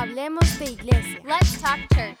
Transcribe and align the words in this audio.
Hablemos 0.00 0.58
de 0.58 0.64
iglesia. 0.64 1.20
Let's 1.26 1.60
talk 1.60 1.78
church. 1.92 2.16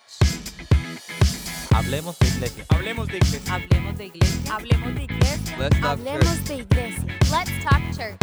Hablemos 1.70 2.18
de 2.18 2.26
iglesia. 2.26 2.66
Hablemos 2.68 3.08
de 3.08 3.16
iglesia. 3.16 3.54
Hablemos 3.54 3.96
de 3.96 4.04
iglesia. 4.04 4.52
Hablemos 4.52 4.94
de 4.94 5.02
iglesia. 5.04 5.56
Let's 5.58 5.80
talk 5.80 5.90
Hablemos 5.90 6.44
de 6.44 6.54
iglesia. 6.56 7.04
Let's 7.30 7.64
talk 7.64 7.82
church. 7.96 8.20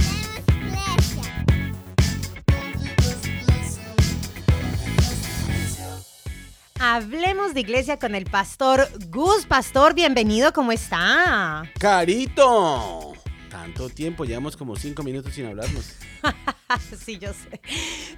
Hablemos 6.79 7.55
de 7.55 7.59
iglesia 7.61 7.97
con 7.97 8.13
el 8.13 8.25
pastor 8.25 8.87
Gus. 9.09 9.47
Pastor, 9.47 9.95
bienvenido, 9.95 10.53
¿cómo 10.53 10.71
está? 10.71 11.63
Carito. 11.79 13.16
Tanto 13.57 13.89
tiempo, 13.89 14.23
llevamos 14.23 14.55
como 14.55 14.75
cinco 14.75 15.01
minutos 15.01 15.33
sin 15.33 15.47
hablarnos. 15.47 15.95
sí, 17.03 17.17
yo 17.17 17.33
sé. 17.33 17.59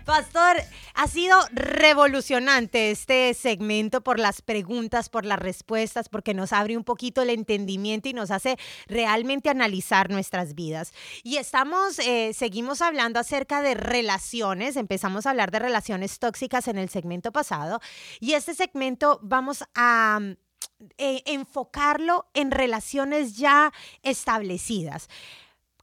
Pastor, 0.04 0.58
ha 0.96 1.08
sido 1.08 1.38
revolucionante 1.54 2.92
este 2.92 3.34
segmento 3.34 4.02
por 4.02 4.20
las 4.20 4.42
preguntas, 4.42 5.08
por 5.08 5.24
las 5.24 5.40
respuestas, 5.40 6.10
porque 6.10 6.34
nos 6.34 6.52
abre 6.52 6.76
un 6.76 6.84
poquito 6.84 7.22
el 7.22 7.30
entendimiento 7.30 8.10
y 8.10 8.14
nos 8.14 8.32
hace 8.32 8.58
realmente 8.88 9.50
analizar 9.50 10.10
nuestras 10.10 10.56
vidas. 10.56 10.92
Y 11.24 11.38
estamos, 11.38 12.00
eh, 12.00 12.34
seguimos 12.34 12.82
hablando 12.82 13.18
acerca 13.18 13.62
de 13.62 13.76
relaciones, 13.76 14.76
empezamos 14.76 15.26
a 15.26 15.30
hablar 15.30 15.52
de 15.52 15.60
relaciones 15.60 16.20
tóxicas 16.20 16.68
en 16.68 16.78
el 16.78 16.90
segmento 16.90 17.32
pasado, 17.32 17.80
y 18.20 18.34
este 18.34 18.56
segmento 18.56 19.22
vamos 19.24 19.64
a 19.74 20.20
eh, 20.98 21.24
enfocarlo 21.26 22.28
en 22.34 22.52
relaciones 22.52 23.38
ya 23.38 23.74
establecidas. 24.04 25.10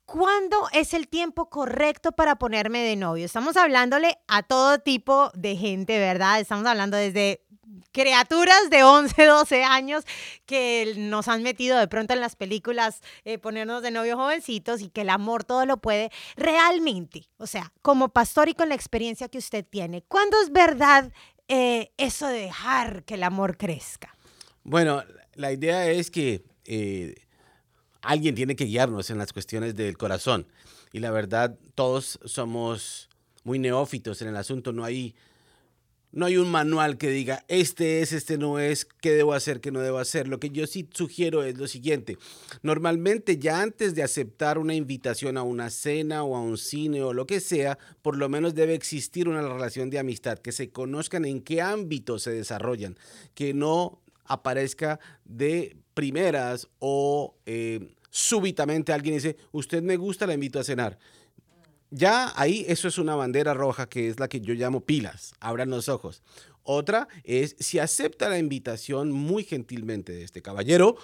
¿Cuándo 0.07 0.69
es 0.73 0.95
el 0.95 1.09
tiempo 1.09 1.51
correcto 1.51 2.13
para 2.13 2.37
ponerme 2.37 2.79
de 2.79 2.95
novio? 2.95 3.25
Estamos 3.25 3.57
hablándole 3.57 4.19
a 4.29 4.45
todo 4.45 4.79
tipo 4.79 5.31
de 5.35 5.57
gente, 5.57 5.99
¿verdad? 5.99 6.39
Estamos 6.39 6.65
hablando 6.65 6.97
desde 6.97 7.45
criaturas 7.93 8.71
de 8.71 8.85
11, 8.85 9.25
12 9.27 9.65
años 9.65 10.05
que 10.45 10.95
nos 10.97 11.29
han 11.29 11.43
metido 11.43 11.79
de 11.79 11.89
pronto 11.89 12.15
en 12.15 12.21
las 12.21 12.37
películas 12.37 13.01
eh, 13.25 13.39
ponernos 13.39 13.83
de 13.83 13.91
novio 13.91 14.17
jovencitos 14.17 14.81
y 14.81 14.91
que 14.91 15.01
el 15.03 15.11
amor 15.11 15.45
todo 15.45 15.67
lo 15.67 15.79
puede. 15.79 16.11
Realmente, 16.37 17.29
o 17.39 17.47
sea, 17.47 17.73
como 17.83 18.11
pastor 18.11 18.49
y 18.49 18.55
con 18.55 18.69
la 18.69 18.75
experiencia 18.75 19.29
que 19.29 19.39
usted 19.39 19.65
tiene, 19.65 20.03
¿cuándo 20.03 20.41
es 20.41 20.53
verdad 20.53 21.13
eh, 21.49 21.93
eso 21.97 22.27
de 22.27 22.41
dejar 22.43 23.05
que 23.05 23.15
el 23.15 23.23
amor 23.23 23.57
crezca? 23.57 24.16
Bueno, 24.69 25.05
la 25.37 25.53
idea 25.53 25.89
es 25.89 26.11
que 26.11 26.43
eh, 26.65 27.15
alguien 28.03 28.35
tiene 28.35 28.57
que 28.57 28.65
guiarnos 28.65 29.11
en 29.11 29.19
las 29.19 29.33
cuestiones 29.33 29.77
del 29.77 29.97
corazón. 29.97 30.49
Y 30.93 30.99
la 30.99 31.13
verdad, 31.13 31.57
todos 31.77 32.19
somos 32.25 33.09
muy 33.45 33.61
neófitos 33.61 34.23
en 34.23 34.29
el 34.29 34.37
asunto. 34.37 34.73
No 34.73 34.83
hay, 34.83 35.15
no 36.11 36.27
hay 36.27 36.37
un 36.37 36.51
manual 36.51 36.99
que 36.99 37.11
diga, 37.11 37.45
este 37.47 38.03
es, 38.03 38.13
este 38.13 38.39
no 38.39 38.59
es, 38.59 38.85
qué 38.85 39.13
debo 39.13 39.35
hacer, 39.35 39.61
qué 39.61 39.71
no 39.71 39.79
debo 39.79 39.99
hacer. 39.99 40.27
Lo 40.27 40.41
que 40.41 40.51
yo 40.51 40.67
sí 40.67 40.89
sugiero 40.93 41.45
es 41.45 41.57
lo 41.57 41.69
siguiente. 41.69 42.19
Normalmente 42.63 43.39
ya 43.39 43.63
antes 43.63 43.95
de 43.95 44.03
aceptar 44.03 44.59
una 44.59 44.75
invitación 44.75 45.37
a 45.37 45.45
una 45.45 45.71
cena 45.71 46.25
o 46.25 46.35
a 46.35 46.41
un 46.41 46.59
cine 46.59 47.05
o 47.05 47.13
lo 47.13 47.25
que 47.29 47.39
sea, 47.39 47.79
por 48.03 48.17
lo 48.17 48.29
menos 48.29 48.57
debe 48.57 48.75
existir 48.75 49.29
una 49.29 49.43
relación 49.43 49.91
de 49.91 50.01
amistad, 50.01 50.41
que 50.41 50.51
se 50.51 50.71
conozcan 50.71 51.25
en 51.25 51.41
qué 51.41 51.63
ámbito 51.63 52.19
se 52.19 52.33
desarrollan, 52.33 52.99
que 53.37 53.55
no 53.55 54.03
aparezca 54.29 55.01
de 55.25 55.77
primeras 55.95 56.69
o 56.79 57.37
eh, 57.47 57.95
súbitamente 58.11 58.93
alguien 58.93 59.17
dice, 59.17 59.37
usted 59.53 59.83
me 59.83 59.97
gusta, 59.97 60.27
la 60.27 60.35
invito 60.35 60.59
a 60.59 60.65
cenar. 60.65 60.99
Ya 61.91 62.33
ahí 62.37 62.65
eso 62.69 62.89
es 62.89 62.99
una 62.99 63.15
bandera 63.15 63.55
roja 63.55 63.89
que 63.89 64.09
es 64.09 64.19
la 64.19 64.29
que 64.29 64.41
yo 64.41 64.55
llamo 64.55 64.81
pilas, 64.81 65.35
abran 65.41 65.71
los 65.71 65.89
ojos. 65.89 66.23
Otra 66.63 67.09
es 67.23 67.57
si 67.61 67.79
acepta 67.79 68.29
la 68.29 68.39
invitación 68.39 69.13
muy 69.13 69.45
gentilmente 69.45 70.13
de 70.13 70.25
este 70.25 70.43
caballero, 70.43 70.97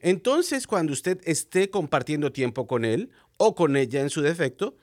entonces 0.00 0.66
cuando 0.66 0.92
usted 0.92 1.20
esté 1.24 1.70
compartiendo 1.70 2.32
tiempo 2.32 2.66
con 2.66 2.84
él 2.84 3.10
o 3.38 3.54
con 3.54 3.76
ella 3.76 4.00
en 4.02 4.10
su 4.10 4.20
defecto, 4.20 4.76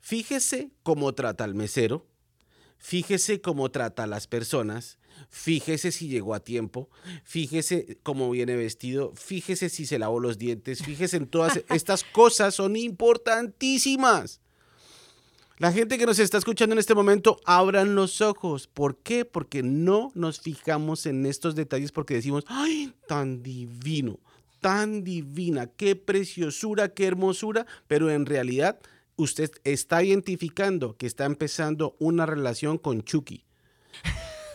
fíjese 0.00 0.70
cómo 0.82 1.14
trata 1.14 1.44
al 1.44 1.54
mesero, 1.54 2.06
fíjese 2.78 3.40
cómo 3.40 3.70
trata 3.70 4.04
a 4.04 4.06
las 4.06 4.26
personas, 4.26 4.98
fíjese 5.30 5.92
si 5.92 6.08
llegó 6.08 6.34
a 6.34 6.40
tiempo, 6.40 6.88
fíjese 7.24 7.98
cómo 8.02 8.30
viene 8.30 8.56
vestido, 8.56 9.12
fíjese 9.14 9.68
si 9.68 9.86
se 9.86 9.98
lavó 9.98 10.20
los 10.20 10.38
dientes, 10.38 10.82
fíjese 10.82 11.16
en 11.16 11.26
todas 11.26 11.62
estas 11.68 12.04
cosas, 12.04 12.54
son 12.54 12.76
importantísimas. 12.76 14.40
La 15.58 15.70
gente 15.70 15.96
que 15.96 16.06
nos 16.06 16.18
está 16.18 16.38
escuchando 16.38 16.72
en 16.72 16.80
este 16.80 16.94
momento, 16.94 17.38
abran 17.44 17.94
los 17.94 18.20
ojos. 18.20 18.66
¿Por 18.66 18.96
qué? 18.96 19.24
Porque 19.24 19.62
no 19.62 20.10
nos 20.14 20.40
fijamos 20.40 21.06
en 21.06 21.24
estos 21.24 21.54
detalles 21.54 21.92
porque 21.92 22.14
decimos, 22.14 22.44
ay, 22.48 22.92
tan 23.06 23.44
divino, 23.44 24.18
tan 24.60 25.04
divina, 25.04 25.68
qué 25.68 25.94
preciosura, 25.94 26.88
qué 26.94 27.06
hermosura, 27.06 27.66
pero 27.86 28.10
en 28.10 28.26
realidad 28.26 28.80
usted 29.16 29.52
está 29.62 30.02
identificando 30.02 30.96
que 30.96 31.06
está 31.06 31.26
empezando 31.26 31.94
una 32.00 32.26
relación 32.26 32.76
con 32.76 33.02
Chucky. 33.02 33.44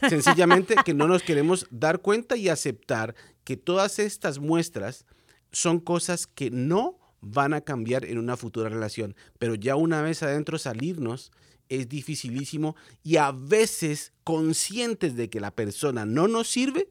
Sencillamente 0.10 0.76
que 0.86 0.94
no 0.94 1.08
nos 1.08 1.24
queremos 1.24 1.68
dar 1.72 2.00
cuenta 2.02 2.36
y 2.38 2.50
aceptar 2.50 3.16
que 3.44 3.58
todas 3.58 4.00
estas 4.00 4.40
muestras 4.40 5.06
son 5.52 5.80
cosas 5.80 6.28
que 6.28 6.52
no 6.52 7.00
van 7.22 7.54
a 7.54 7.62
cambiar 7.62 8.06
en 8.06 8.18
una 8.18 8.38
futura 8.38 8.70
relación, 8.70 9.16
pero 9.40 9.56
ya 9.56 9.76
una 9.76 10.02
vez 10.02 10.22
adentro 10.24 10.58
salirnos 10.58 11.32
es 11.70 11.90
dificilísimo 11.90 12.76
y 13.04 13.18
a 13.18 13.32
veces 13.32 14.14
conscientes 14.24 15.16
de 15.16 15.30
que 15.30 15.40
la 15.40 15.52
persona 15.52 16.06
no 16.06 16.28
nos 16.28 16.48
sirve, 16.48 16.90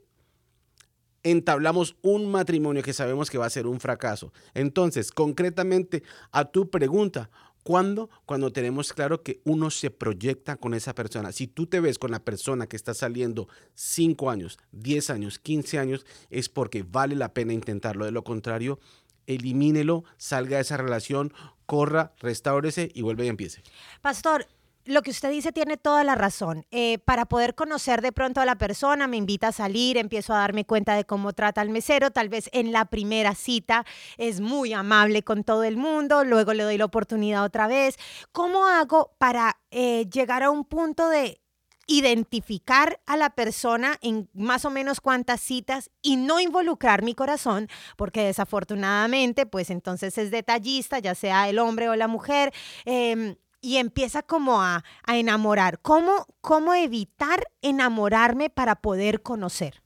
entablamos 1.23 1.97
un 2.03 2.31
matrimonio 2.31 2.83
que 2.83 2.93
sabemos 2.93 3.31
que 3.31 3.39
va 3.39 3.47
a 3.47 3.51
ser 3.51 3.67
un 3.67 3.81
fracaso. 3.81 4.33
Entonces, 4.55 5.11
concretamente 5.11 6.03
a 6.31 6.45
tu 6.45 6.71
pregunta, 6.71 7.31
¿Cuándo? 7.67 8.11
Cuando 8.27 8.53
tenemos 8.53 8.93
claro 8.93 9.25
que 9.25 9.41
uno 9.43 9.73
se 9.73 9.91
proyecta 9.91 10.55
con 10.55 10.73
esa 10.73 10.95
persona. 10.95 11.33
Si 11.33 11.49
tú 11.49 11.67
te 11.67 11.81
ves 11.81 11.99
con 11.99 12.13
la 12.13 12.25
persona 12.25 12.69
que 12.69 12.77
está 12.77 12.95
saliendo 12.95 13.49
5 13.75 14.31
años, 14.31 14.61
10 14.71 15.11
años, 15.11 15.41
15 15.41 15.81
años, 15.81 16.07
es 16.31 16.49
porque 16.49 16.85
vale 16.89 17.17
la 17.17 17.35
pena 17.35 17.53
intentarlo. 17.53 18.05
De 18.05 18.13
lo 18.13 18.23
contrario, 18.23 18.79
elimínelo, 19.27 20.05
salga 20.17 20.59
de 20.59 20.63
esa 20.63 20.77
relación, 20.77 21.33
corra, 21.67 22.15
restáurese 22.21 22.93
y 22.95 23.03
vuelve 23.03 23.27
y 23.27 23.31
empiece. 23.31 23.65
Pastor, 24.01 24.47
lo 24.87 25.03
que 25.03 25.11
usted 25.11 25.31
dice 25.31 25.53
tiene 25.53 25.77
toda 25.77 26.05
la 26.05 26.15
razón. 26.15 26.65
Eh, 26.71 26.99
para 26.99 27.27
poder 27.27 27.55
conocer 27.55 28.01
de 28.01 28.13
pronto 28.13 28.41
a 28.41 28.45
la 28.45 28.57
persona, 28.57 29.07
me 29.07 29.17
invita 29.17 29.49
a 29.49 29.53
salir, 29.53 29.99
empiezo 29.99 30.33
a 30.33 30.39
darme 30.39 30.65
cuenta 30.65 30.95
de 30.95 31.05
cómo 31.05 31.33
trata 31.33 31.61
al 31.61 31.71
mesero. 31.71 32.11
Tal 32.11 32.29
vez 32.29 32.49
en 32.53 32.73
la 32.73 32.87
primera 32.87 33.35
cita 33.35 33.85
es 34.17 34.41
muy 34.41 34.73
amable 34.73 35.23
con 35.23 35.45
todo 35.45 35.65
el 35.65 35.77
mundo, 35.77 36.25
luego 36.25 36.55
le 36.55 36.63
doy 36.63 36.79
la 36.79 36.85
oportunidad 36.85 37.45
otra 37.45 37.67
vez. 37.67 37.99
¿Cómo 38.33 38.67
hago 38.67 39.15
para 39.19 39.59
eh, 39.71 40.07
llegar 40.09 40.43
a 40.43 40.51
un 40.51 40.65
punto 40.65 41.09
de 41.09 41.41
identificar 41.89 43.01
a 43.07 43.17
la 43.17 43.31
persona 43.31 43.97
en 44.03 44.29
más 44.35 44.65
o 44.65 44.71
menos 44.71 45.01
cuántas 45.01 45.41
citas 45.41 45.91
y 46.03 46.17
no 46.17 46.41
involucrar 46.41 47.03
mi 47.03 47.15
corazón, 47.15 47.69
porque 47.97 48.25
desafortunadamente, 48.25 49.47
pues 49.47 49.71
entonces 49.71 50.19
es 50.19 50.33
detallista, 50.33 50.99
ya 50.99 51.15
sea 51.15 51.49
el 51.49 51.61
hombre 51.61 51.89
o 51.89 51.95
la 51.95 52.09
mujer. 52.09 52.53
Eh, 52.87 53.37
y 53.67 53.79
empieza 53.79 54.23
como 54.23 54.63
a, 54.63 54.85
a 55.03 55.17
enamorar. 55.17 55.81
¿Cómo, 55.83 56.27
¿Cómo 56.41 56.73
evitar 56.73 57.49
enamorarme 57.63 58.49
para 58.49 58.77
poder 58.77 59.23
conocer? 59.23 59.83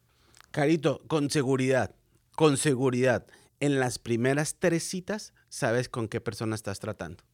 Carito, 0.51 1.01
con 1.07 1.31
seguridad, 1.31 1.95
con 2.37 2.59
seguridad, 2.59 3.27
en 3.59 3.81
las 3.81 3.99
primeras 3.99 4.57
tres 4.59 4.83
citas 4.83 5.33
sabes 5.49 5.89
con 5.89 6.09
qué 6.09 6.21
persona 6.21 6.57
estás 6.57 6.79
tratando. 6.79 7.25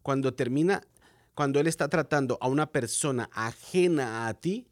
Cuando 0.00 0.32
termina, 0.32 0.80
cuando 1.34 1.60
él 1.60 1.66
está 1.66 1.88
tratando 1.88 2.38
a 2.40 2.48
una 2.48 2.72
persona 2.72 3.28
ajena 3.34 4.26
a 4.26 4.34
ti, 4.34 4.68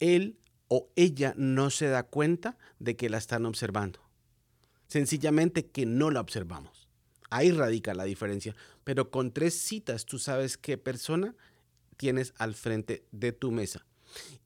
él 0.00 0.38
o 0.68 0.88
ella 0.96 1.34
no 1.36 1.68
se 1.68 1.88
da 1.88 2.04
cuenta 2.04 2.56
de 2.78 2.96
que 2.96 3.10
la 3.10 3.18
están 3.18 3.44
observando. 3.44 4.00
Sencillamente 4.86 5.66
que 5.66 5.84
no 5.84 6.10
la 6.10 6.20
observamos. 6.20 6.81
Ahí 7.32 7.50
radica 7.50 7.94
la 7.94 8.04
diferencia. 8.04 8.54
Pero 8.84 9.10
con 9.10 9.32
tres 9.32 9.58
citas 9.58 10.04
tú 10.04 10.18
sabes 10.18 10.58
qué 10.58 10.76
persona 10.76 11.34
tienes 11.96 12.34
al 12.36 12.54
frente 12.54 13.04
de 13.10 13.32
tu 13.32 13.50
mesa. 13.50 13.86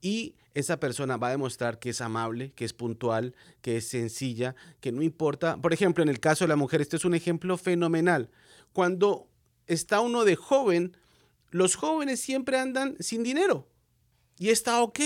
Y 0.00 0.36
esa 0.54 0.78
persona 0.78 1.16
va 1.16 1.28
a 1.28 1.32
demostrar 1.32 1.80
que 1.80 1.90
es 1.90 2.00
amable, 2.00 2.52
que 2.52 2.64
es 2.64 2.72
puntual, 2.72 3.34
que 3.60 3.78
es 3.78 3.88
sencilla, 3.88 4.54
que 4.80 4.92
no 4.92 5.02
importa. 5.02 5.56
Por 5.56 5.72
ejemplo, 5.72 6.04
en 6.04 6.08
el 6.08 6.20
caso 6.20 6.44
de 6.44 6.48
la 6.48 6.56
mujer, 6.56 6.80
este 6.80 6.96
es 6.96 7.04
un 7.04 7.14
ejemplo 7.14 7.58
fenomenal. 7.58 8.30
Cuando 8.72 9.28
está 9.66 10.00
uno 10.00 10.24
de 10.24 10.36
joven, 10.36 10.96
los 11.50 11.74
jóvenes 11.74 12.20
siempre 12.20 12.58
andan 12.58 12.96
sin 13.00 13.24
dinero. 13.24 13.68
Y 14.38 14.50
está 14.50 14.80
ok, 14.80 15.00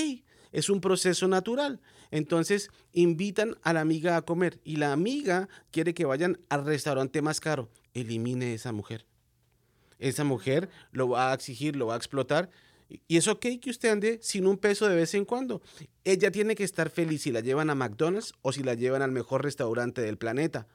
es 0.52 0.70
un 0.70 0.80
proceso 0.80 1.28
natural. 1.28 1.80
Entonces 2.10 2.70
invitan 2.92 3.56
a 3.62 3.72
la 3.72 3.80
amiga 3.80 4.16
a 4.16 4.22
comer 4.22 4.60
y 4.64 4.76
la 4.76 4.92
amiga 4.92 5.48
quiere 5.70 5.94
que 5.94 6.04
vayan 6.04 6.38
al 6.48 6.64
restaurante 6.64 7.22
más 7.22 7.40
caro. 7.40 7.68
Elimine 7.94 8.54
esa 8.54 8.72
mujer. 8.72 9.06
Esa 9.98 10.24
mujer 10.24 10.68
lo 10.92 11.08
va 11.08 11.30
a 11.30 11.34
exigir, 11.34 11.76
lo 11.76 11.86
va 11.86 11.94
a 11.94 11.98
explotar 11.98 12.50
Y 13.06 13.18
es 13.18 13.28
ok 13.28 13.46
que 13.60 13.70
usted 13.70 13.90
ande 13.90 14.18
sin 14.22 14.46
un 14.46 14.56
peso 14.56 14.88
de 14.88 14.96
vez 14.96 15.14
en 15.14 15.24
cuando. 15.24 15.62
Ella 16.04 16.30
tiene 16.30 16.54
que 16.54 16.64
estar 16.64 16.90
feliz 16.90 17.22
si 17.22 17.30
la 17.30 17.40
llevan 17.40 17.70
a 17.70 17.74
McDonald's 17.74 18.32
o 18.42 18.52
si 18.52 18.62
la 18.62 18.74
llevan 18.74 19.02
al 19.02 19.12
mejor 19.12 19.44
restaurante 19.44 20.00
del 20.00 20.18
planeta. 20.18 20.66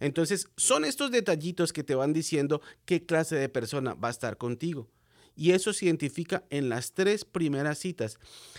Entonces, 0.00 0.48
son 0.56 0.86
estos 0.86 1.10
detallitos 1.10 1.72
que 1.74 1.84
te 1.84 1.94
van 1.94 2.14
diciendo 2.14 2.62
qué 2.86 3.04
clase 3.04 3.36
de 3.36 3.50
persona 3.50 3.94
va 3.94 4.08
a 4.08 4.12
estar 4.12 4.38
contigo. 4.38 4.88
Y 5.36 5.52
eso 5.52 5.72
se 5.72 5.86
identifica 5.86 6.44
en 6.50 6.68
las 6.68 6.92
tres 6.92 7.24
primeras 7.24 7.78
citas. 7.78 8.18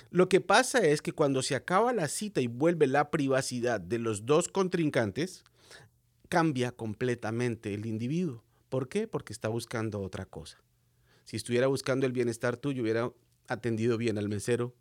Lo 0.09 0.29
que 0.29 0.41
pasa 0.41 0.79
es 0.79 1.01
que 1.01 1.11
cuando 1.11 1.41
se 1.41 1.55
acaba 1.55 1.93
la 1.93 2.07
cita 2.07 2.41
y 2.41 2.47
vuelve 2.47 2.87
la 2.87 3.11
privacidad 3.11 3.79
de 3.79 3.99
los 3.99 4.25
dos 4.25 4.47
contrincantes, 4.47 5.43
cambia 6.29 6.71
completamente 6.71 7.73
el 7.73 7.85
individuo. 7.85 8.43
¿Por 8.69 8.87
qué? 8.87 9.07
Porque 9.07 9.33
está 9.33 9.49
buscando 9.49 9.99
otra 10.01 10.25
cosa. 10.25 10.57
Si 11.25 11.35
estuviera 11.35 11.67
buscando 11.67 12.05
el 12.05 12.13
bienestar 12.13 12.57
tuyo, 12.57 12.81
hubiera 12.81 13.11
atendido 13.47 13.97
bien 13.97 14.17
al 14.17 14.29
mesero, 14.29 14.73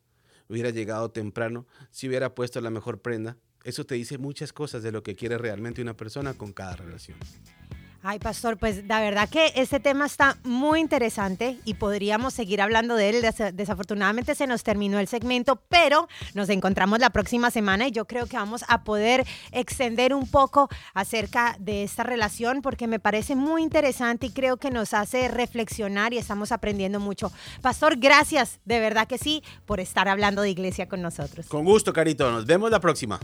hubiera 0.48 0.70
llegado 0.70 1.10
temprano, 1.10 1.66
si 1.90 2.08
hubiera 2.08 2.34
puesto 2.34 2.60
la 2.60 2.70
mejor 2.70 3.00
prenda. 3.00 3.36
Eso 3.64 3.84
te 3.84 3.96
dice 3.96 4.16
muchas 4.16 4.52
cosas 4.52 4.82
de 4.82 4.92
lo 4.92 5.02
que 5.02 5.16
quiere 5.16 5.38
realmente 5.38 5.82
una 5.82 5.96
persona 5.96 6.34
con 6.34 6.52
cada 6.52 6.76
relación. 6.76 7.18
Ay, 8.02 8.18
pastor, 8.18 8.56
pues 8.56 8.86
la 8.86 8.98
verdad 9.02 9.28
que 9.28 9.52
este 9.56 9.78
tema 9.78 10.06
está 10.06 10.38
muy 10.42 10.80
interesante 10.80 11.58
y 11.66 11.74
podríamos 11.74 12.32
seguir 12.32 12.62
hablando 12.62 12.96
de 12.96 13.10
él. 13.10 13.20
Des- 13.20 13.54
Desafortunadamente 13.54 14.34
se 14.34 14.46
nos 14.46 14.62
terminó 14.62 14.98
el 14.98 15.06
segmento, 15.06 15.56
pero 15.68 16.08
nos 16.32 16.48
encontramos 16.48 16.98
la 16.98 17.10
próxima 17.10 17.50
semana 17.50 17.88
y 17.88 17.90
yo 17.90 18.06
creo 18.06 18.24
que 18.26 18.38
vamos 18.38 18.64
a 18.68 18.84
poder 18.84 19.26
extender 19.52 20.14
un 20.14 20.26
poco 20.26 20.70
acerca 20.94 21.56
de 21.58 21.82
esta 21.84 22.02
relación 22.02 22.62
porque 22.62 22.86
me 22.86 23.00
parece 23.00 23.36
muy 23.36 23.62
interesante 23.62 24.26
y 24.26 24.30
creo 24.30 24.56
que 24.56 24.70
nos 24.70 24.94
hace 24.94 25.28
reflexionar 25.28 26.14
y 26.14 26.18
estamos 26.18 26.52
aprendiendo 26.52 27.00
mucho. 27.00 27.30
Pastor, 27.60 27.96
gracias, 27.98 28.60
de 28.64 28.80
verdad 28.80 29.06
que 29.08 29.18
sí, 29.18 29.42
por 29.66 29.78
estar 29.78 30.08
hablando 30.08 30.40
de 30.40 30.48
iglesia 30.48 30.88
con 30.88 31.02
nosotros. 31.02 31.46
Con 31.48 31.66
gusto, 31.66 31.92
Carito. 31.92 32.30
Nos 32.30 32.46
vemos 32.46 32.70
la 32.70 32.80
próxima. 32.80 33.20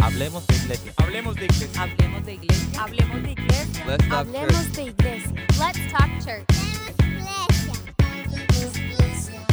Hablemos 0.00 0.46
de 0.46 0.54
iglesia. 0.56 0.92
Hablemos 0.96 1.34
de 1.36 1.44
iglesia. 1.44 1.82
Hablemos 1.82 2.24
de 2.24 2.32
iglesia. 2.34 2.82
Hablemos 2.82 3.22
de 3.22 3.30
iglesia. 3.32 3.84
Let's 3.86 4.08
talk 4.08 4.18
Hablemos 4.18 4.52
church. 4.52 4.72
de 4.76 4.82
iglesia. 4.82 5.32
Let's 5.58 5.92
talk 5.92 6.10
church. 6.24 6.44
Hablemos 7.98 8.76
iglesia. 8.78 9.46